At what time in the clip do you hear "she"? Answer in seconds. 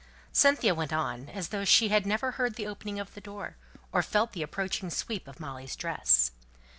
1.63-1.89